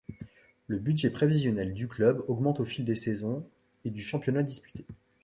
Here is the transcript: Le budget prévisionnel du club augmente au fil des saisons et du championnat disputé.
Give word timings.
Le 0.65 0.79
budget 0.79 1.11
prévisionnel 1.11 1.73
du 1.75 1.87
club 1.87 2.25
augmente 2.27 2.59
au 2.59 2.65
fil 2.65 2.83
des 2.83 2.95
saisons 2.95 3.47
et 3.85 3.91
du 3.91 4.01
championnat 4.01 4.41
disputé. 4.41 4.83